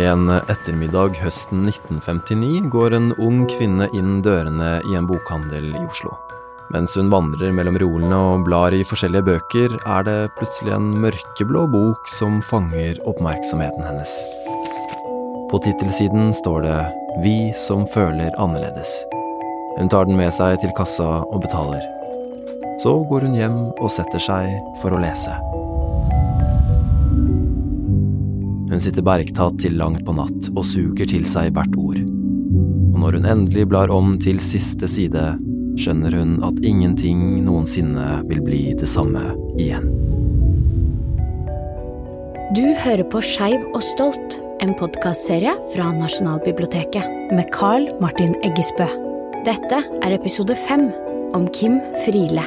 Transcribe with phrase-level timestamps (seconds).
[0.00, 6.14] En ettermiddag høsten 1959 går en ung kvinne inn dørene i en bokhandel i Oslo.
[6.72, 11.66] Mens hun vandrer mellom reolene og blar i forskjellige bøker, er det plutselig en mørkeblå
[11.74, 14.14] bok som fanger oppmerksomheten hennes.
[15.52, 16.80] På tittelsiden står det
[17.26, 18.96] Vi som føler annerledes.
[19.76, 21.84] Hun tar den med seg til kassa og betaler.
[22.80, 25.36] Så går hun hjem og setter seg for å lese.
[28.70, 31.98] Hun sitter bergtatt til langt på natt og suger til seg hvert ord.
[32.94, 35.24] Og når hun endelig blar om til siste side,
[35.80, 39.90] skjønner hun at ingenting noensinne vil bli det samme igjen.
[42.54, 48.86] Du hører på Skeiv og stolt, en podkastserie fra Nasjonalbiblioteket med Carl Martin Eggesbø.
[49.46, 50.90] Dette er episode fem
[51.34, 52.44] om Kim Friele.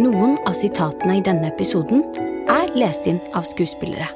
[0.00, 2.02] Noen av sitatene i denne episoden
[2.50, 4.08] er lest inn av skuespillere.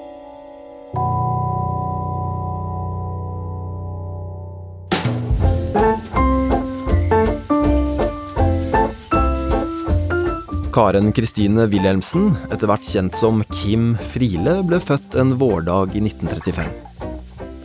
[10.76, 16.66] Karen Kristine Wilhelmsen, etter hvert kjent som Kim Friele, ble født en vårdag i 1935.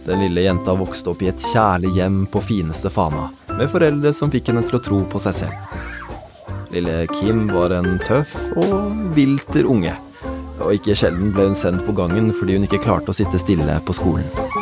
[0.06, 4.32] Den lille jenta vokste opp i et kjærlig hjem på fineste Fana, med foreldre som
[4.32, 5.76] fikk henne til å tro på seg selv.
[6.72, 8.32] Lille Kim var en tøff
[8.64, 9.98] og vilter unge,
[10.62, 13.76] og ikke sjelden ble hun sendt på gangen fordi hun ikke klarte å sitte stille
[13.84, 14.61] på skolen.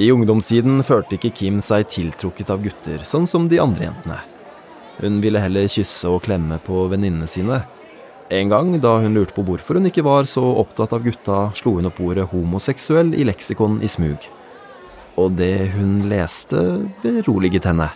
[0.00, 4.16] I ungdomstiden følte ikke Kim seg tiltrukket av gutter, sånn som de andre jentene.
[5.00, 7.58] Hun ville heller kysse og klemme på venninnene sine.
[8.32, 11.74] En gang da hun lurte på hvorfor hun ikke var så opptatt av gutta, slo
[11.76, 14.24] hun opp ordet homoseksuell i leksikon i smug.
[15.20, 16.64] Og det hun leste,
[17.04, 17.90] beroliget henne.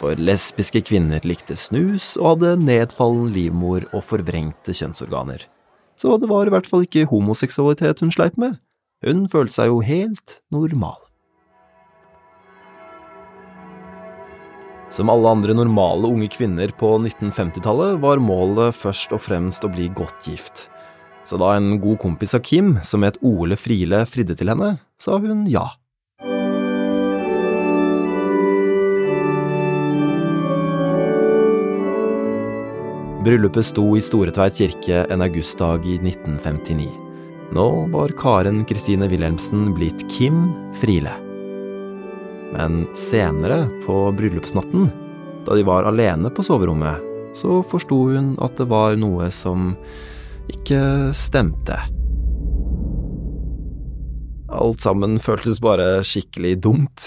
[0.00, 5.46] For lesbiske kvinner likte snus og hadde nedfallen livmor og forvrengte kjønnsorganer.
[5.94, 8.58] Så det var i hvert fall ikke homoseksualitet hun sleit med.
[9.06, 11.05] Hun følte seg jo helt normal.
[14.90, 19.88] Som alle andre normale unge kvinner på 1950-tallet var målet først og fremst å bli
[19.94, 20.68] godt gift.
[21.26, 25.18] Så da en god kompis av Kim, som het Ole Friele, fridde til henne, sa
[25.18, 25.66] hun ja.
[33.26, 36.86] Bryllupet sto i Storetveit kirke en augustdag i 1959.
[37.58, 41.25] Nå var Karen Kristine Wilhelmsen blitt Kim Friele.
[42.54, 44.88] Men senere, på bryllupsnatten,
[45.46, 47.02] da de var alene på soverommet,
[47.36, 49.74] så forsto hun at det var noe som
[50.50, 51.76] ikke stemte.
[54.46, 57.06] Alt sammen føltes bare skikkelig dumt.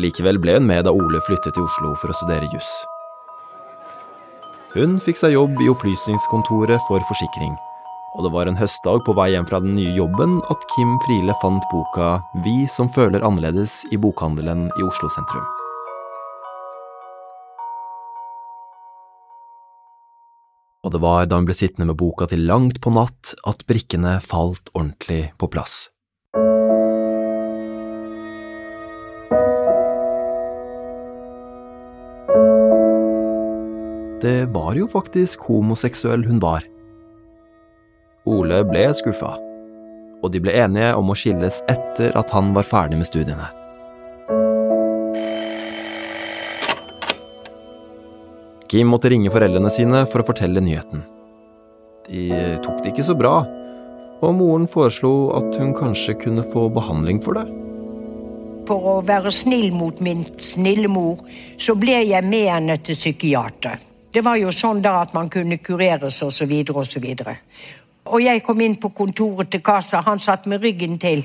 [0.00, 2.70] Likevel ble hun med da Ole flyttet til Oslo for å studere juss.
[4.72, 7.52] Hun fikk seg jobb i Opplysningskontoret for forsikring
[8.12, 11.34] og det var en høstdag på vei hjem fra den nye jobben at Kim Friele
[11.40, 15.46] fant boka Vi som føler annerledes i bokhandelen i Oslo sentrum.
[20.82, 24.18] Og det var da hun ble sittende med boka til langt på natt at brikkene
[24.20, 25.86] falt ordentlig på plass.
[34.22, 36.71] Det var jo faktisk homoseksuell hun var.
[38.22, 39.32] Ole ble skuffa,
[40.22, 43.48] og de ble enige om å skilles etter at han var ferdig med studiene.
[48.70, 51.02] Kim måtte ringe foreldrene sine for å fortelle nyheten.
[52.06, 52.30] De
[52.62, 53.42] tok det ikke så bra,
[54.22, 57.48] og moren foreslo at hun kanskje kunne få behandling for det.
[58.70, 61.18] For å være snill mot min snille mor,
[61.58, 63.82] så ble jeg med henne til psykiater.
[64.12, 66.50] Det var jo sånn da at man kunne kureres osv.
[66.70, 67.06] osv.
[67.18, 67.81] Og
[68.20, 71.24] jeg kom inn på kontoret til kassa, han satt med ryggen til.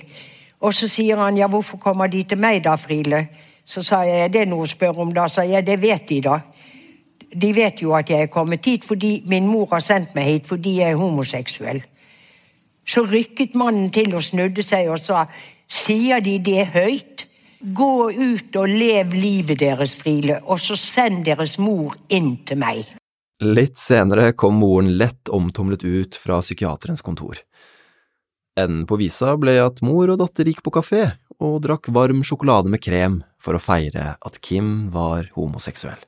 [0.61, 3.27] Og så sier han ja, hvorfor kommer de til meg da, Friele?
[3.65, 5.27] Så sa jeg er det noe å spørre om da?
[5.29, 6.39] Sa jeg det vet de da.
[7.27, 10.47] De vet jo at jeg er kommet hit fordi min mor har sendt meg hit
[10.47, 11.81] fordi jeg er homoseksuell.
[12.87, 15.25] Så rykket mannen til og snudde seg og sa
[15.67, 17.27] sier de det høyt?
[17.57, 22.96] Gå ut og lev livet deres, Friele, og så send deres mor inn til meg.
[23.39, 27.37] Litt senere kom moren lett omtumlet ut fra psykiaterens kontor.
[28.59, 31.03] Enden på visa ble at mor og datter gikk på kafé
[31.37, 36.01] og drakk varm sjokolade med krem for å feire at Kim var homoseksuell.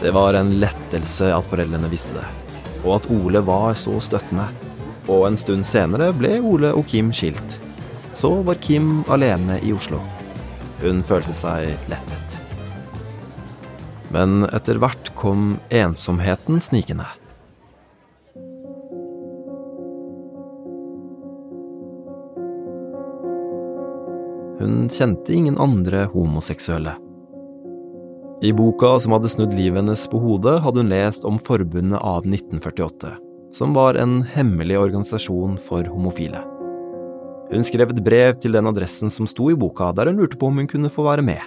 [0.00, 2.26] Det var en lettelse at foreldrene visste det,
[2.80, 4.48] og at Ole var så støttende.
[5.12, 7.60] Og en stund senere ble Ole og Kim skilt.
[8.14, 10.00] så var Kim alene i Oslo.
[10.84, 12.34] Hun følte seg lettet.
[14.12, 17.06] Men etter hvert kom ensomheten snikende.
[24.60, 26.98] Hun kjente ingen andre homoseksuelle.
[28.44, 32.28] I boka som hadde snudd livet hennes på hodet, hadde hun lest om Forbundet av
[32.28, 33.16] 1948,
[33.56, 36.44] som var en hemmelig organisasjon for homofile.
[37.54, 40.50] Hun skrev et brev til den adressen som sto i boka, der hun lurte på
[40.50, 41.42] om hun kunne få være med.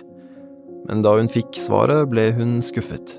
[0.88, 3.18] Men da hun fikk svaret, ble hun skuffet.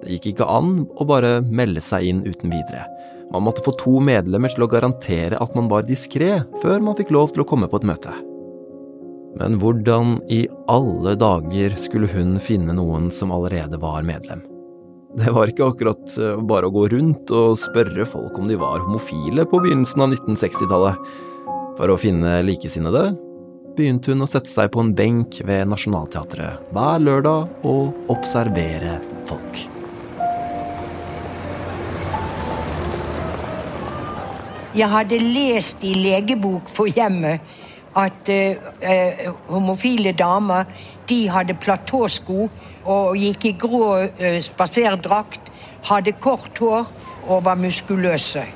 [0.00, 2.86] Det gikk ikke an å bare melde seg inn uten videre.
[3.30, 7.12] Man måtte få to medlemmer til å garantere at man var diskré, før man fikk
[7.14, 8.14] lov til å komme på et møte.
[9.38, 14.40] Men hvordan i alle dager skulle hun finne noen som allerede var medlem?
[15.20, 18.82] Det var ikke akkurat eh, bare å gå rundt og spørre folk om de var
[18.82, 21.10] homofile på begynnelsen av 1960-tallet.
[21.78, 23.10] For å finne likesinnede
[23.76, 29.62] begynte hun å sette seg på en benk ved Nationaltheatret hver lørdag og observere folk.
[34.70, 37.42] Jeg hadde lest i legebok for hjemmet
[37.98, 40.68] at uh, homofile damer
[41.10, 42.44] de hadde platåsko
[42.84, 45.50] og gikk i grå uh, spaserdrakt,
[45.90, 46.86] hadde kort hår
[47.26, 48.46] og var muskuløse.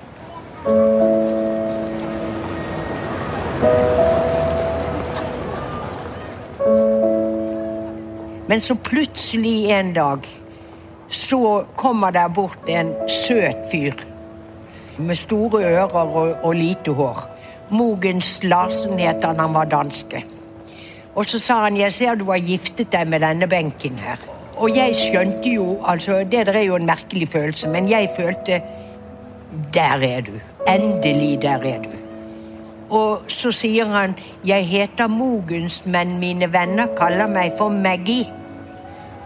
[8.49, 10.27] Men så plutselig en dag
[11.09, 13.93] så kommer der bort en søt fyr
[14.99, 17.25] med store ører og, og lite hår.
[17.71, 20.25] Mogens Larsen het han, han var danske.
[21.15, 24.29] Og så sa han 'Jeg ser du har giftet deg med denne benken her'.
[24.57, 28.63] Og jeg skjønte jo altså, Det er jo en merkelig følelse, men jeg følte
[29.75, 30.33] Der er du.
[30.69, 32.04] Endelig, der er du.
[32.95, 34.15] Og så sier han
[34.47, 38.31] 'Jeg heter Mogens, men mine venner kaller meg for Maggie'.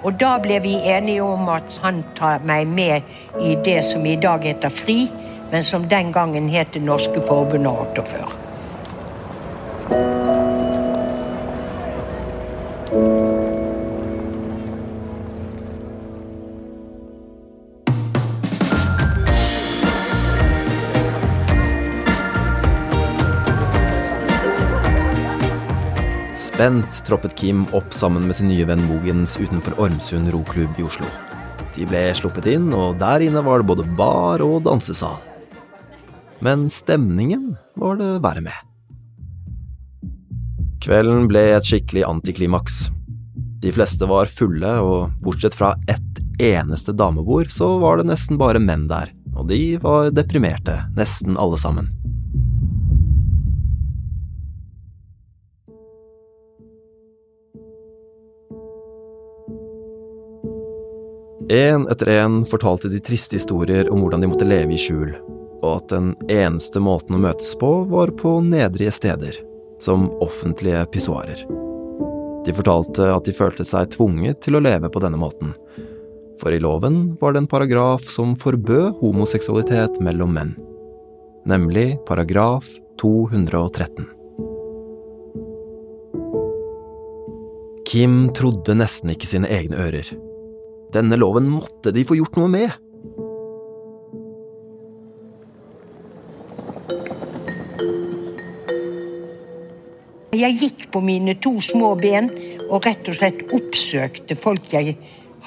[0.04, 3.02] Og da ble vi enige om at han tar meg med
[3.40, 5.10] i det som i dag heter FRI,
[5.52, 8.47] men som den gangen het Det norske forbundet 48.
[26.68, 31.06] Spent troppet Kim opp sammen med sin nye venn Mogens utenfor Ormsund roklubb i Oslo.
[31.72, 35.16] De ble sluppet inn, og der inne var det både bar og dansesal.
[36.44, 38.58] Men stemningen var det verre med.
[40.84, 42.90] Kvelden ble et skikkelig antiklimaks.
[43.64, 48.60] De fleste var fulle, og bortsett fra ett eneste damebord, så var det nesten bare
[48.60, 51.88] menn der, og de var deprimerte, nesten alle sammen.
[61.50, 65.14] En etter en fortalte de triste historier om hvordan de måtte leve i skjul,
[65.62, 69.38] og at den eneste måten å møtes på var på nedrige steder,
[69.80, 71.40] som offentlige pissoarer.
[72.44, 75.56] De fortalte at de følte seg tvunget til å leve på denne måten,
[76.36, 80.54] for i loven var det en paragraf som forbød homoseksualitet mellom menn,
[81.48, 82.68] nemlig paragraf
[83.00, 84.04] 213.
[87.88, 90.27] Kim trodde nesten ikke sine egne ører.
[90.94, 92.76] Denne loven måtte de få gjort noe med.
[100.38, 102.30] Jeg gikk på mine to små ben
[102.68, 104.94] og rett og slett oppsøkte folk jeg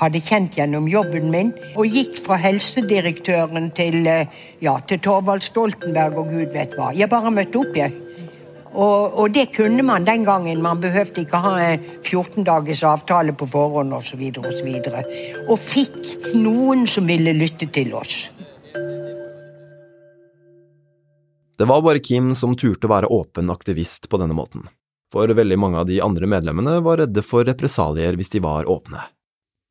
[0.01, 4.25] hadde kjent gjennom jobben min, og gikk fra helsedirektøren til, eh,
[4.61, 6.89] ja, til Torvald Stoltenberg og gud vet hva.
[6.97, 7.93] Jeg bare møtte opp, jeg.
[8.71, 10.61] Og, og, det kunne man den gangen.
[10.63, 14.21] Man behøvde ikke ha en 14 dagers avtale på forhånd osv.
[14.39, 18.29] Og, så videre, og, og fikk noen som ville lytte til oss.
[21.59, 24.63] Det var bare Kim som turte å være åpen aktivist på denne måten,
[25.13, 29.03] for veldig mange av de andre medlemmene var redde for represalier hvis de var åpne.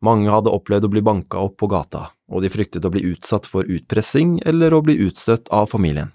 [0.07, 3.49] Mange hadde opplevd å bli banka opp på gata, og de fryktet å bli utsatt
[3.51, 6.15] for utpressing eller å bli utstøtt av familien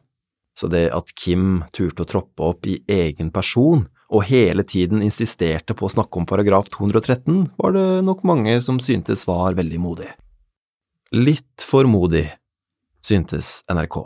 [0.56, 5.76] så det at Kim turte å troppe opp i egen person og hele tiden insisterte
[5.76, 10.12] på å snakke om paragraf 213, var det nok mange som syntes var veldig modig.
[11.16, 12.28] Litt for modig,
[13.06, 13.98] syntes NRK,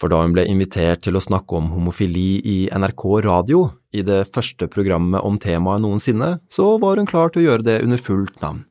[0.00, 4.26] for da hun ble invitert til å snakke om homofili i NRK radio, i det
[4.34, 8.42] første programmet om temaet noensinne, så var hun klar til å gjøre det under fullt
[8.42, 8.66] navn.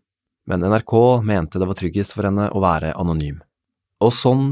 [0.46, 0.94] Men NRK
[1.25, 3.39] mente det var tryggest for henne å være anonym.
[4.05, 4.51] Og sånn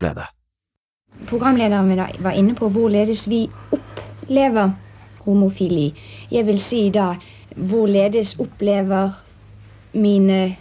[0.00, 0.30] ble det
[1.26, 4.70] programlederen min var inne på, hvorledes vi opplever
[5.24, 5.94] homofili.
[6.30, 7.14] Jeg vil si da
[7.56, 9.10] hvorledes opplever
[9.92, 10.56] mine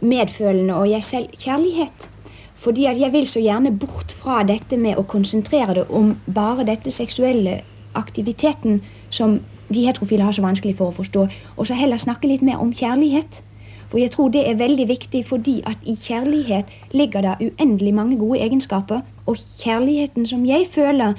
[0.00, 2.10] medfølende og jeg selv kjærlighet.
[2.54, 6.64] Fordi at jeg vil så gjerne bort fra dette med å konsentrere det om bare
[6.64, 7.60] dette seksuelle
[7.94, 12.42] aktiviteten som de heterofile har så vanskelig for å forstå, og så heller snakke litt
[12.42, 13.42] mer om kjærlighet.
[13.88, 18.18] For jeg tror det er veldig viktig fordi at i kjærlighet ligger det uendelig mange
[18.18, 19.04] gode egenskaper.
[19.26, 21.14] Og kjærligheten som jeg føler,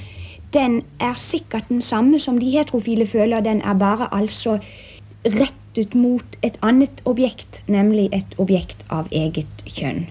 [0.54, 3.42] den er sikkert den samme som de heterofile føler.
[3.42, 4.60] Den er bare altså
[5.26, 10.06] rettet mot et annet objekt, nemlig et objekt av eget kjønn.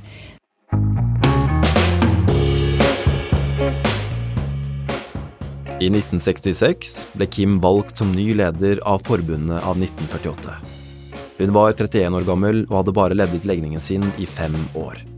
[5.85, 10.55] I 1966 ble Kim valgt som ny leder av forbundet av 1948.
[11.39, 15.14] Hun var 31 år gammel og hadde bare levd ut legningen sin i fem år.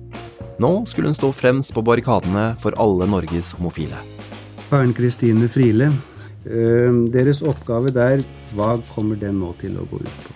[0.59, 3.99] Nå skulle hun stå fremst på barrikadene for alle Norges homofile.
[4.71, 5.91] Karen Kristine Friele,
[6.49, 8.25] eh, deres oppgave der,
[8.57, 10.33] hva kommer den nå til å gå ut på?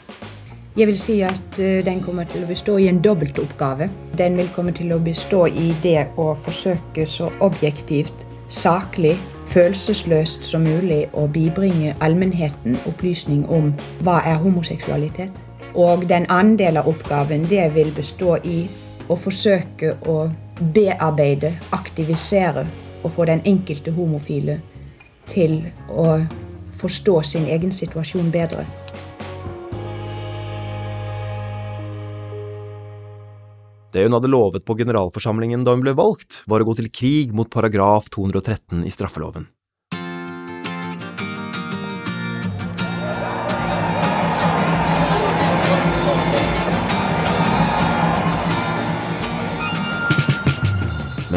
[0.77, 3.89] Jeg vil si at eh, den kommer til å bestå i en dobbeltoppgave.
[4.19, 9.17] Den vil komme til å bestå i det å forsøke så objektivt, saklig,
[9.51, 13.73] følelsesløst som mulig å bibringe allmennheten opplysning om
[14.05, 15.33] hva er homoseksualitet.
[15.75, 18.69] Og den andre delen av oppgaven det vil bestå i
[19.11, 20.29] å forsøke å
[20.61, 22.67] bearbeide, aktivisere
[23.03, 24.61] og få den enkelte homofile
[25.31, 26.21] til å
[26.81, 28.65] forstå sin egen situasjon bedre.
[33.91, 37.33] Det hun hadde lovet på generalforsamlingen da hun ble valgt, var å gå til krig
[37.35, 39.49] mot paragraf 213 i straffeloven.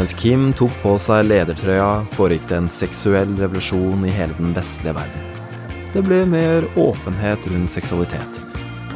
[0.03, 4.97] Mens Kim tok på seg ledertrøya, foregikk det en seksuell revolusjon i hele den vestlige
[4.97, 5.29] verden.
[5.93, 8.41] Det ble mer åpenhet rundt seksualitet,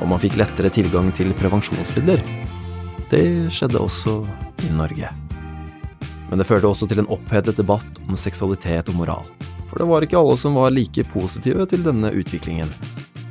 [0.02, 2.20] og man fikk lettere tilgang til prevensjonsmidler.
[3.08, 3.24] Det
[3.56, 4.18] skjedde også
[4.68, 5.16] i Norge.
[6.28, 9.34] Men det førte også til en opphetet debatt om seksualitet og moral.
[9.70, 12.68] For det var ikke alle som var like positive til denne utviklingen.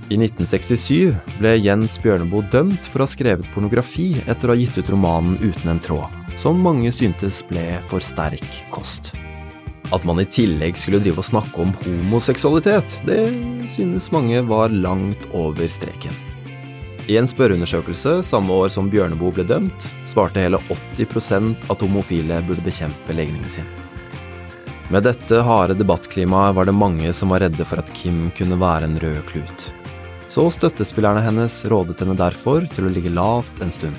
[0.09, 4.80] I 1967 ble Jens Bjørneboe dømt for å ha skrevet pornografi etter å ha gitt
[4.80, 9.12] ut romanen Uten en tråd som mange syntes ble for sterk kost.
[9.94, 13.20] At man i tillegg skulle drive og snakke om homoseksualitet, det
[13.74, 16.14] synes mange var langt over streken.
[17.06, 20.58] I en spørreundersøkelse samme år som Bjørneboe ble dømt, svarte hele
[20.98, 23.68] 80% at homofile burde bekjempe legningen sin.
[24.90, 28.90] Med dette harde debattklimaet var det mange som var redde for at Kim kunne være
[28.90, 29.68] en rød klut.
[30.30, 33.98] Så støttespillerne hennes rådet henne derfor til å ligge lavt en stund.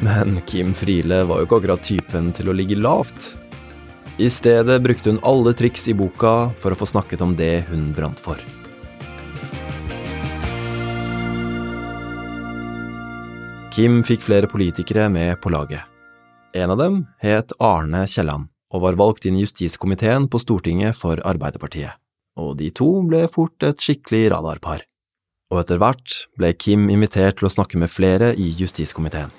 [0.00, 3.32] Men Kim Friele var jo ikke akkurat typen til å ligge lavt.
[4.20, 7.90] I stedet brukte hun alle triks i boka for å få snakket om det hun
[7.96, 8.40] brant for.
[13.76, 15.84] Kim fikk flere politikere med på laget.
[16.56, 21.20] En av dem het Arne Kielland og var valgt inn i justiskomiteen på Stortinget for
[21.20, 21.96] Arbeiderpartiet.
[22.40, 24.84] Og de to ble fort et skikkelig radarpar.
[25.52, 29.32] Og etter hvert ble Kim invitert til å snakke med flere i justiskomiteen.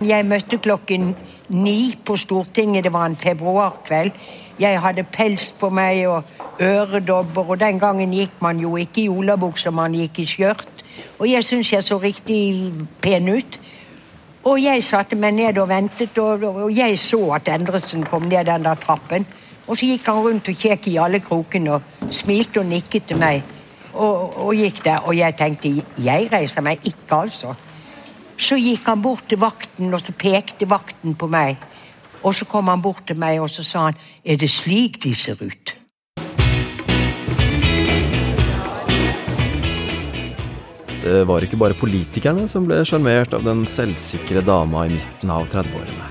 [0.00, 1.10] Jeg møtte klokken
[1.52, 4.14] ni på Stortinget, det var en februarkveld.
[4.60, 6.24] Jeg hadde pels på meg og
[6.60, 10.84] øredobber, og den gangen gikk man jo ikke i olabukser, man gikk i skjørt.
[11.18, 12.72] Og jeg syns jeg så riktig
[13.04, 13.60] pen ut.
[14.48, 18.48] Og jeg satte meg ned og ventet, og, og jeg så at Endresen kom ned
[18.48, 19.26] den der trappen.
[19.66, 23.20] Og så gikk han rundt og kjekk i alle krokene og smilte og nikket til
[23.20, 23.44] meg.
[23.92, 27.52] Og, og gikk der, og jeg tenkte jeg reiser meg ikke, altså.
[28.40, 31.60] Så gikk han bort til vakten, og så pekte vakten på meg.
[32.24, 33.94] Og så kom han bort til meg og så sa han,
[34.24, 35.76] 'Er det slik de ser ut?'
[41.02, 45.48] Det var ikke bare politikerne som ble sjarmert av den selvsikre dama i midten av
[45.48, 46.08] 30-årene.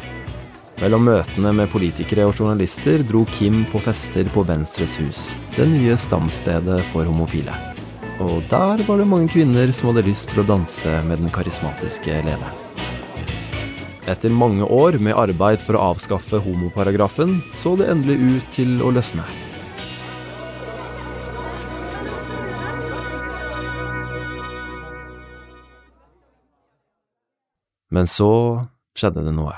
[0.82, 5.98] Mellom møtene med politikere og journalister dro Kim på fester på Venstres hus, det nye
[5.98, 7.79] stamstedet for homofile.
[8.20, 12.18] Og der var det mange kvinner som hadde lyst til å danse med den karismatiske
[12.26, 12.66] lederen.
[14.12, 18.92] Etter mange år med arbeid for å avskaffe homoparagrafen, så det endelig ut til å
[18.92, 19.24] løsne.
[27.90, 28.32] Men så
[29.00, 29.56] skjedde det noe.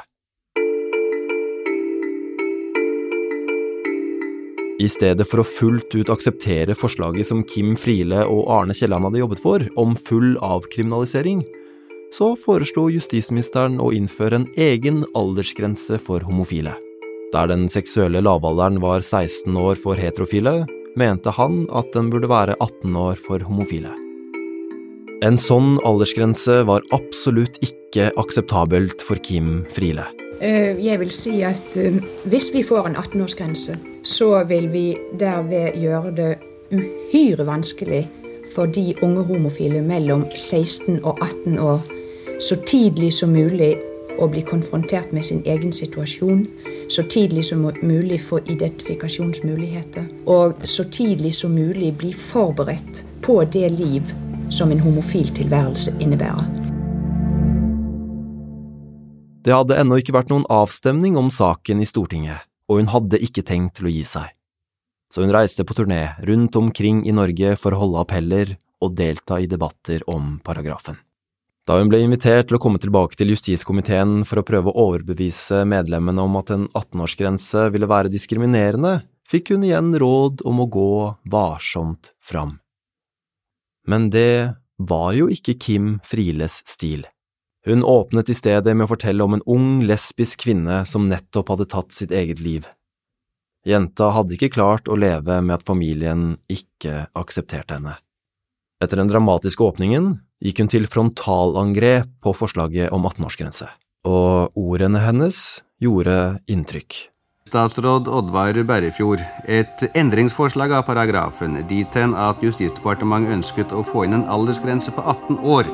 [4.81, 9.21] I stedet for å fullt ut akseptere forslaget som Kim Friele og Arne Kielland hadde
[9.21, 11.43] jobbet for, om full avkriminalisering,
[12.11, 16.73] så foreslo justisministeren å innføre en egen aldersgrense for homofile.
[17.31, 20.63] Der den seksuelle lavalderen var 16 år for heterofile,
[20.99, 23.93] mente han at den burde være 18 år for homofile.
[25.21, 30.09] En sånn aldersgrense var absolutt ikke akseptabelt for Kim Friele.
[30.41, 35.77] Eh, jeg vil si at eh, hvis vi får en 18-årsgrense, så vil vi derved
[35.77, 36.31] gjøre det
[36.71, 38.07] uhyre vanskelig
[38.55, 41.81] for de unge homofile mellom 16 og 18 år
[42.41, 43.75] så tidlig som mulig
[44.21, 46.43] å bli konfrontert med sin egen situasjon,
[46.89, 53.69] så tidlig som mulig få identifikasjonsmuligheter, og så tidlig som mulig bli forberedt på det
[53.77, 54.11] liv
[54.49, 56.60] som en homofil tilværelse innebærer.
[59.41, 63.41] Det hadde ennå ikke vært noen avstemning om saken i Stortinget, og hun hadde ikke
[63.41, 64.27] tenkt til å gi seg.
[65.11, 69.39] Så hun reiste på turné rundt omkring i Norge for å holde appeller og delta
[69.41, 70.99] i debatter om paragrafen.
[71.65, 75.61] Da hun ble invitert til å komme tilbake til justiskomiteen for å prøve å overbevise
[75.69, 80.93] medlemmene om at en 18-årsgrense ville være diskriminerende, fikk hun igjen råd om å gå
[81.33, 82.59] varsomt fram.
[83.89, 87.05] Men det var jo ikke Kim Frieles stil.
[87.65, 91.67] Hun åpnet i stedet med å fortelle om en ung, lesbisk kvinne som nettopp hadde
[91.69, 92.65] tatt sitt eget liv.
[93.67, 97.99] Jenta hadde ikke klart å leve med at familien ikke aksepterte henne.
[98.81, 103.69] Etter den dramatiske åpningen gikk hun til frontalangrep på forslaget om 18-årsgrense,
[104.09, 106.17] og ordene hennes gjorde
[106.49, 106.97] inntrykk.
[107.51, 114.15] Statsråd Oddvar Berrefjord, et endringsforslag av paragrafen dit hen at Justisdepartementet ønsket å få inn
[114.17, 115.69] en aldersgrense på 18 år,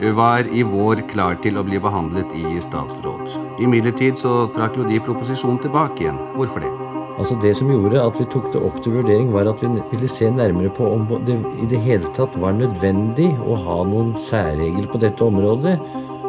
[0.00, 3.32] var i vår klar til å bli behandlet i statsråd.
[3.62, 6.20] Imidlertid så trakk jo de proposisjonen tilbake igjen.
[6.36, 6.70] Hvorfor det?
[7.18, 10.08] Altså Det som gjorde at vi tok det opp til vurdering, var at vi ville
[10.08, 14.86] se nærmere på om det i det hele tatt var nødvendig å ha noen særregel
[14.86, 15.74] på dette området.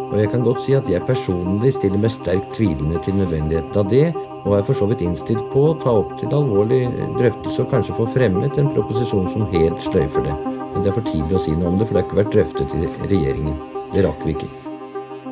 [0.09, 3.93] Og jeg kan godt si at jeg personlig stiller meg sterkt tvilende til nødvendigheten av
[3.93, 4.07] det,
[4.47, 6.87] og er for så vidt innstilt på å ta opp til alvorlig
[7.19, 10.48] drøftelse og kanskje få fremmet en proposisjon som helt sløyfer det.
[10.79, 12.29] Men det er for tidlig å si noe om det, for det har ikke vært
[12.31, 13.55] drøftet i regjeringen.
[13.91, 14.47] Det rakk vi ikke.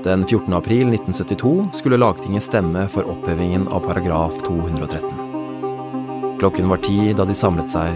[0.04, 0.52] Den 14.
[0.58, 6.36] april 1972 skulle Lagtinget stemme for opphevingen av paragraf 213.
[6.44, 7.96] Klokken var ti da de samlet seg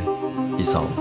[0.63, 0.95] i salen.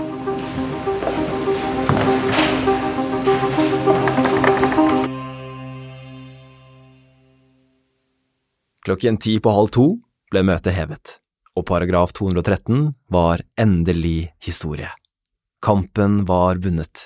[8.83, 9.91] Klokken ti på halv to
[10.35, 11.21] ble møtet hevet,
[11.55, 14.91] og paragraf 213 var endelig historie.
[15.61, 17.03] Kampen var vunnet.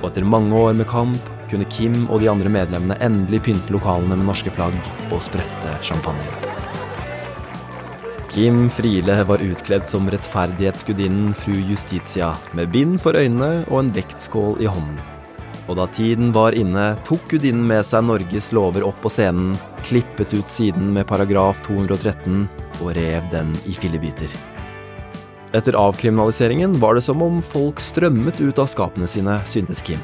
[0.00, 4.16] Og etter mange år med kamp kunne Kim og de andre medlemmene endelig pynte lokalene
[4.16, 4.78] med norske flagg
[5.10, 6.24] og sprette champagne.
[8.32, 14.64] Kim Friele var utkledd som rettferdighetsgudinnen fru Justitia, med bind for øynene og en vektskål
[14.64, 14.96] i hånden.
[15.66, 20.34] Og da tiden var inne, tok gudinnen med seg Norges lover opp på scenen, klippet
[20.36, 22.44] ut siden med paragraf 213
[22.82, 24.30] og rev den i fillebiter.
[25.56, 30.02] Etter avkriminaliseringen var det som om folk strømmet ut av skapene sine, syntes Kim.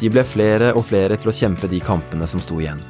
[0.00, 2.80] De ble flere og flere til å kjempe de kampene som sto igjen.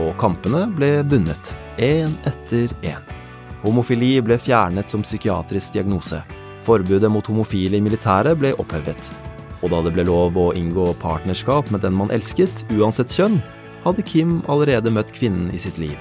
[0.00, 3.14] Og kampene ble vunnet, én etter én.
[3.62, 6.22] Homofili ble fjernet som psykiatrisk diagnose.
[6.66, 9.27] Forbudet mot homofile i militæret ble opphevet.
[9.62, 13.40] Og da det ble lov å inngå partnerskap med den man elsket, uansett kjønn,
[13.84, 15.96] hadde Kim allerede møtt kvinnen i sitt liv.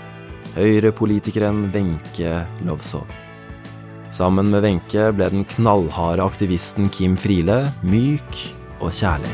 [0.57, 3.07] Høyre-politikeren Wenche Lovsov.
[4.13, 8.45] Sammen med Wenche ble den knallharde aktivisten Kim Friele myk
[8.79, 9.33] og kjærlig.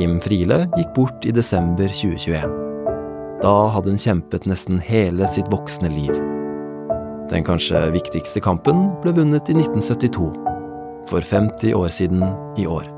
[0.00, 2.52] Kim Friele gikk bort i desember 2021.
[3.42, 6.14] Da hadde hun kjempet nesten hele sitt voksne liv.
[7.28, 10.30] Den kanskje viktigste kampen ble vunnet i 1972.
[11.10, 12.24] For 50 år siden
[12.56, 12.88] i år.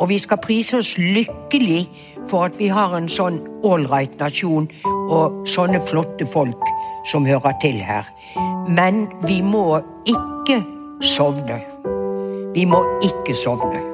[0.00, 1.84] Og vi skal prise oss lykkelig
[2.32, 4.72] for at vi har en sånn ålreit nasjon
[5.12, 6.68] og sånne flotte folk
[7.12, 8.08] som hører til her.
[8.72, 10.62] Men vi må ikke
[11.12, 11.60] sovne.
[12.56, 13.91] Vi må ikke sovne.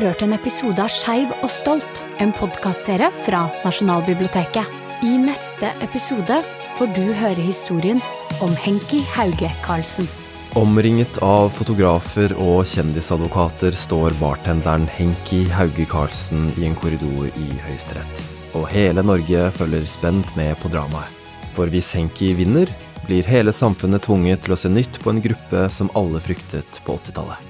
[0.00, 4.78] Har hørt en episode av Skeiv og stolt, en podkastserie fra Nasjonalbiblioteket.
[5.04, 6.38] I neste episode
[6.78, 8.00] får du høre historien
[8.44, 10.08] om Henki Hauge Karlsen.
[10.56, 18.24] Omringet av fotografer og kjendisadvokater står bartenderen Henki Hauge Karlsen i en korridor i Høyesterett.
[18.56, 21.12] Og hele Norge følger spent med på dramaet.
[21.58, 22.72] For hvis Henki vinner,
[23.04, 26.96] blir hele samfunnet tvunget til å se nytt på en gruppe som alle fryktet på
[26.96, 27.49] 80-tallet.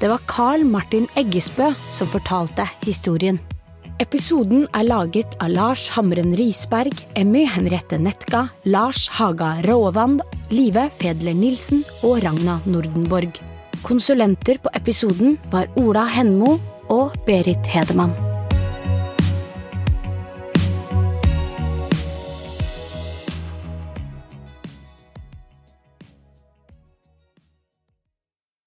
[0.00, 3.36] Det var Carl Martin Eggesbø som fortalte historien.
[4.00, 11.36] Episoden er laget av Lars Hamren Risberg, Emmy Henriette Netka, Lars Haga Råvand, Live Fedler
[11.36, 13.42] Nilsen og Ragna Nordenborg.
[13.84, 16.56] Konsulenter på episoden var Ola Henmo
[16.88, 18.29] og Berit Hedemann.